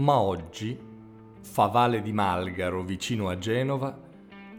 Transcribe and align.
ma 0.00 0.18
oggi 0.18 0.88
Favale 1.42 2.02
di 2.02 2.12
Malgaro, 2.12 2.82
vicino 2.82 3.28
a 3.28 3.38
Genova, 3.38 3.96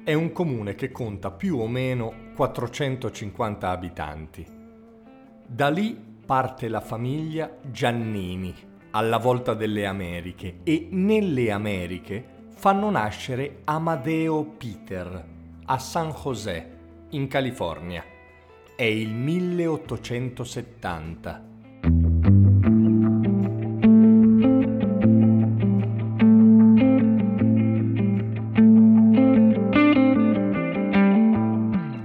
è 0.03 0.13
un 0.13 0.31
comune 0.31 0.75
che 0.75 0.91
conta 0.91 1.31
più 1.31 1.59
o 1.59 1.67
meno 1.67 2.29
450 2.35 3.69
abitanti. 3.69 4.45
Da 5.45 5.69
lì 5.69 5.97
parte 6.25 6.67
la 6.67 6.81
famiglia 6.81 7.55
Giannini, 7.61 8.53
alla 8.91 9.17
volta 9.17 9.53
delle 9.53 9.85
Americhe, 9.85 10.59
e 10.63 10.87
nelle 10.91 11.51
Americhe 11.51 12.47
fanno 12.49 12.89
nascere 12.89 13.61
Amadeo 13.63 14.43
Peter 14.43 15.25
a 15.65 15.79
San 15.79 16.11
José, 16.11 16.79
in 17.09 17.27
California. 17.27 18.03
È 18.75 18.83
il 18.83 19.13
1870 19.13 21.49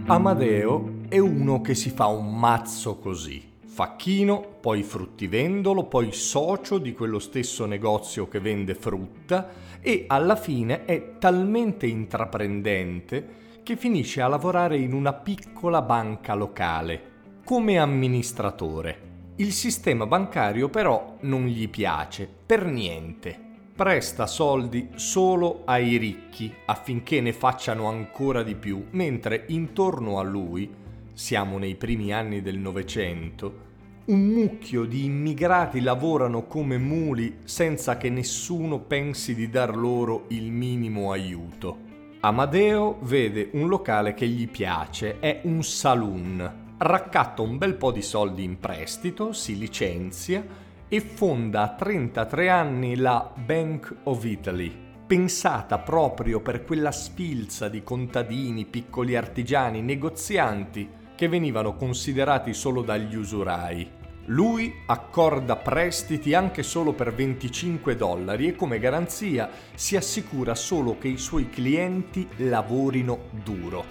Amadeo 0.08 1.00
è 1.08 1.18
uno 1.18 1.60
che 1.60 1.74
si 1.74 1.90
fa 1.90 2.06
un 2.06 2.38
mazzo 2.38 2.96
così. 2.98 3.54
Facchino, 3.66 4.58
poi 4.60 4.84
fruttivendolo, 4.84 5.86
poi 5.86 6.12
socio 6.12 6.78
di 6.78 6.92
quello 6.92 7.18
stesso 7.18 7.66
negozio 7.66 8.28
che 8.28 8.38
vende 8.38 8.76
frutta 8.76 9.48
e 9.80 10.04
alla 10.06 10.36
fine 10.36 10.84
è 10.84 11.18
talmente 11.18 11.88
intraprendente 11.88 13.60
che 13.64 13.74
finisce 13.74 14.20
a 14.20 14.28
lavorare 14.28 14.76
in 14.76 14.92
una 14.92 15.12
piccola 15.12 15.82
banca 15.82 16.34
locale 16.34 17.40
come 17.44 17.76
amministratore. 17.76 19.32
Il 19.36 19.50
sistema 19.50 20.06
bancario 20.06 20.68
però 20.68 21.16
non 21.22 21.46
gli 21.46 21.68
piace 21.68 22.28
per 22.46 22.64
niente 22.64 23.45
presta 23.76 24.26
soldi 24.26 24.88
solo 24.94 25.60
ai 25.66 25.98
ricchi 25.98 26.50
affinché 26.64 27.20
ne 27.20 27.34
facciano 27.34 27.88
ancora 27.88 28.42
di 28.42 28.54
più, 28.54 28.86
mentre 28.92 29.44
intorno 29.48 30.18
a 30.18 30.22
lui, 30.22 30.72
siamo 31.12 31.58
nei 31.58 31.74
primi 31.74 32.10
anni 32.10 32.40
del 32.40 32.56
Novecento, 32.56 33.64
un 34.06 34.28
mucchio 34.28 34.84
di 34.84 35.04
immigrati 35.04 35.80
lavorano 35.80 36.46
come 36.46 36.78
muli 36.78 37.40
senza 37.44 37.98
che 37.98 38.08
nessuno 38.08 38.78
pensi 38.78 39.34
di 39.34 39.50
dar 39.50 39.76
loro 39.76 40.24
il 40.28 40.50
minimo 40.50 41.12
aiuto. 41.12 41.76
Amadeo 42.20 42.96
vede 43.02 43.50
un 43.52 43.68
locale 43.68 44.14
che 44.14 44.26
gli 44.26 44.48
piace, 44.48 45.18
è 45.18 45.40
un 45.42 45.62
saloon. 45.62 46.64
Raccatta 46.78 47.42
un 47.42 47.58
bel 47.58 47.74
po' 47.74 47.92
di 47.92 48.02
soldi 48.02 48.42
in 48.42 48.58
prestito, 48.58 49.32
si 49.32 49.58
licenzia 49.58 50.64
e 50.88 51.00
fonda 51.00 51.62
a 51.62 51.74
33 51.74 52.48
anni 52.48 52.96
la 52.96 53.32
Bank 53.34 53.94
of 54.04 54.24
Italy, 54.24 54.72
pensata 55.06 55.78
proprio 55.78 56.40
per 56.40 56.64
quella 56.64 56.92
sfilza 56.92 57.68
di 57.68 57.82
contadini, 57.82 58.66
piccoli 58.66 59.16
artigiani, 59.16 59.82
negozianti 59.82 60.88
che 61.16 61.28
venivano 61.28 61.74
considerati 61.74 62.54
solo 62.54 62.82
dagli 62.82 63.16
usurai. 63.16 63.90
Lui 64.26 64.72
accorda 64.86 65.56
prestiti 65.56 66.34
anche 66.34 66.62
solo 66.62 66.92
per 66.92 67.14
25 67.14 67.96
dollari 67.96 68.48
e 68.48 68.56
come 68.56 68.78
garanzia 68.78 69.50
si 69.74 69.96
assicura 69.96 70.54
solo 70.54 70.98
che 70.98 71.08
i 71.08 71.18
suoi 71.18 71.48
clienti 71.48 72.26
lavorino 72.36 73.30
duro. 73.42 73.84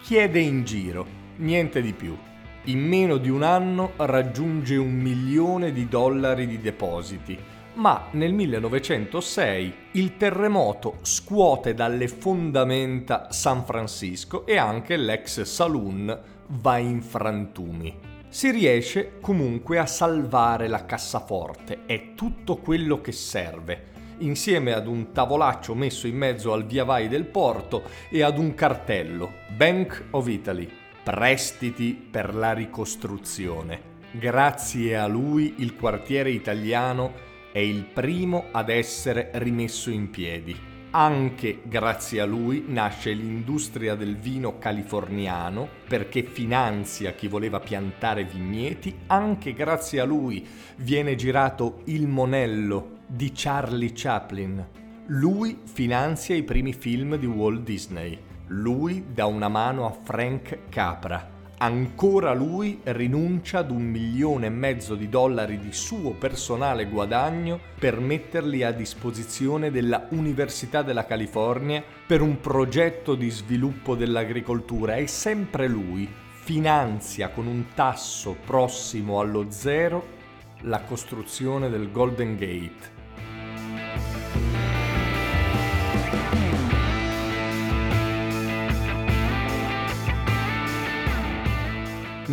Chiede 0.00 0.40
in 0.40 0.64
giro, 0.64 1.06
niente 1.36 1.80
di 1.80 1.92
più 1.92 2.16
in 2.66 2.80
meno 2.80 3.16
di 3.16 3.28
un 3.28 3.42
anno 3.42 3.92
raggiunge 3.96 4.76
un 4.76 4.92
milione 4.92 5.72
di 5.72 5.88
dollari 5.88 6.46
di 6.46 6.60
depositi, 6.60 7.38
ma 7.74 8.06
nel 8.12 8.32
1906 8.32 9.74
il 9.92 10.16
terremoto 10.16 10.98
scuote 11.02 11.74
dalle 11.74 12.08
fondamenta 12.08 13.28
San 13.30 13.64
Francisco 13.64 14.46
e 14.46 14.56
anche 14.56 14.96
l'ex 14.96 15.42
saloon 15.42 16.18
va 16.46 16.78
in 16.78 17.02
frantumi. 17.02 17.94
Si 18.28 18.50
riesce 18.50 19.18
comunque 19.20 19.78
a 19.78 19.86
salvare 19.86 20.66
la 20.66 20.84
cassaforte, 20.84 21.82
è 21.86 22.14
tutto 22.14 22.56
quello 22.56 23.00
che 23.00 23.12
serve. 23.12 23.94
Insieme 24.18 24.72
ad 24.72 24.88
un 24.88 25.12
tavolaccio 25.12 25.74
messo 25.74 26.06
in 26.06 26.16
mezzo 26.16 26.52
al 26.52 26.64
via 26.64 26.84
vai 26.84 27.06
del 27.06 27.26
porto 27.26 27.82
e 28.08 28.22
ad 28.22 28.38
un 28.38 28.54
cartello 28.54 29.34
Bank 29.54 30.06
of 30.10 30.26
Italy 30.26 30.84
prestiti 31.06 31.92
per 32.10 32.34
la 32.34 32.52
ricostruzione. 32.52 33.94
Grazie 34.10 34.96
a 34.96 35.06
lui 35.06 35.54
il 35.58 35.76
quartiere 35.76 36.32
italiano 36.32 37.12
è 37.52 37.60
il 37.60 37.84
primo 37.84 38.46
ad 38.50 38.70
essere 38.70 39.30
rimesso 39.34 39.88
in 39.90 40.10
piedi. 40.10 40.56
Anche 40.90 41.60
grazie 41.62 42.20
a 42.22 42.24
lui 42.24 42.64
nasce 42.66 43.12
l'industria 43.12 43.94
del 43.94 44.16
vino 44.16 44.58
californiano 44.58 45.68
perché 45.86 46.24
finanzia 46.24 47.12
chi 47.12 47.28
voleva 47.28 47.60
piantare 47.60 48.24
vigneti. 48.24 48.92
Anche 49.06 49.52
grazie 49.52 50.00
a 50.00 50.04
lui 50.04 50.44
viene 50.78 51.14
girato 51.14 51.82
Il 51.84 52.08
Monello 52.08 52.98
di 53.06 53.30
Charlie 53.32 53.92
Chaplin. 53.94 54.66
Lui 55.06 55.56
finanzia 55.72 56.34
i 56.34 56.42
primi 56.42 56.72
film 56.72 57.14
di 57.14 57.26
Walt 57.26 57.62
Disney. 57.62 58.34
Lui 58.50 59.06
dà 59.12 59.26
una 59.26 59.48
mano 59.48 59.86
a 59.86 59.90
Frank 59.90 60.68
Capra. 60.68 61.34
Ancora 61.58 62.32
lui 62.32 62.78
rinuncia 62.84 63.58
ad 63.58 63.72
un 63.72 63.82
milione 63.82 64.46
e 64.46 64.50
mezzo 64.50 64.94
di 64.94 65.08
dollari 65.08 65.58
di 65.58 65.72
suo 65.72 66.12
personale 66.12 66.86
guadagno 66.86 67.58
per 67.76 67.98
metterli 67.98 68.62
a 68.62 68.70
disposizione 68.70 69.72
della 69.72 70.06
Università 70.10 70.82
della 70.82 71.06
California 71.06 71.82
per 72.06 72.20
un 72.20 72.38
progetto 72.38 73.16
di 73.16 73.30
sviluppo 73.30 73.96
dell'agricoltura 73.96 74.94
e 74.94 75.08
sempre 75.08 75.66
lui 75.66 76.08
finanzia 76.28 77.30
con 77.30 77.48
un 77.48 77.64
tasso 77.74 78.36
prossimo 78.44 79.18
allo 79.18 79.46
zero 79.48 80.14
la 80.60 80.82
costruzione 80.82 81.68
del 81.68 81.90
Golden 81.90 82.36
Gate 82.36 82.95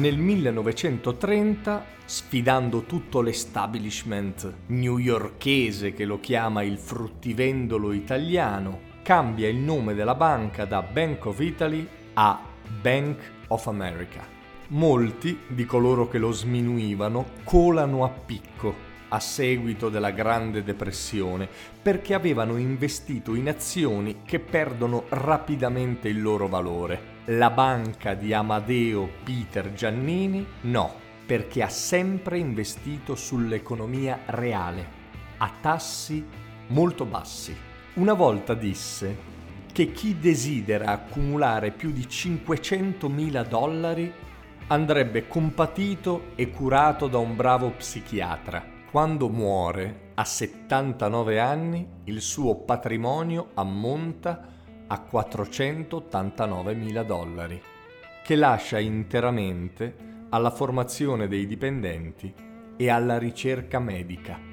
Nel 0.03 0.17
1930, 0.17 1.85
sfidando 2.03 2.81
tutto 2.81 3.21
l'establishment 3.21 4.53
newyorkese 4.65 5.93
che 5.93 6.03
lo 6.03 6.19
chiama 6.19 6.61
il 6.61 6.77
fruttivendolo 6.77 7.93
italiano, 7.93 8.81
cambia 9.01 9.47
il 9.47 9.55
nome 9.55 9.93
della 9.93 10.15
banca 10.15 10.65
da 10.65 10.81
Bank 10.81 11.25
of 11.27 11.39
Italy 11.39 11.87
a 12.15 12.37
Bank 12.81 13.17
of 13.47 13.65
America. 13.67 14.27
Molti 14.71 15.39
di 15.47 15.63
coloro 15.63 16.09
che 16.09 16.17
lo 16.17 16.31
sminuivano 16.31 17.27
colano 17.45 18.03
a 18.03 18.09
picco 18.09 18.91
a 19.13 19.19
seguito 19.19 19.89
della 19.89 20.09
Grande 20.09 20.63
Depressione 20.63 21.47
perché 21.81 22.15
avevano 22.15 22.57
investito 22.57 23.35
in 23.35 23.47
azioni 23.47 24.21
che 24.25 24.39
perdono 24.39 25.05
rapidamente 25.09 26.09
il 26.09 26.19
loro 26.19 26.47
valore. 26.47 27.11
La 27.25 27.51
banca 27.51 28.15
di 28.15 28.33
Amadeo 28.33 29.07
Peter 29.23 29.71
Giannini 29.73 30.45
no, 30.61 30.93
perché 31.25 31.61
ha 31.61 31.69
sempre 31.69 32.39
investito 32.39 33.15
sull'economia 33.15 34.21
reale, 34.25 35.01
a 35.37 35.51
tassi 35.61 36.25
molto 36.67 37.05
bassi. 37.05 37.55
Una 37.93 38.13
volta 38.13 38.55
disse 38.55 39.31
che 39.71 39.91
chi 39.91 40.17
desidera 40.19 40.87
accumulare 40.87 41.69
più 41.69 41.91
di 41.91 42.01
500.000 42.01 43.45
dollari 43.45 44.11
andrebbe 44.67 45.27
compatito 45.27 46.31
e 46.35 46.49
curato 46.49 47.07
da 47.07 47.19
un 47.19 47.35
bravo 47.35 47.69
psichiatra 47.69 48.72
quando 48.93 49.27
muore, 49.27 50.11
a 50.13 50.23
79 50.23 51.39
anni, 51.39 51.87
il 52.03 52.21
suo 52.21 52.57
patrimonio 52.57 53.49
ammonta 53.55 54.47
a 54.85 54.99
489 54.99 56.75
mila 56.75 57.01
dollari, 57.01 57.59
che 58.23 58.35
lascia 58.35 58.77
interamente 58.77 60.27
alla 60.29 60.51
formazione 60.51 61.27
dei 61.27 61.47
dipendenti 61.47 62.31
e 62.77 62.89
alla 62.91 63.17
ricerca 63.17 63.79
medica. 63.79 64.52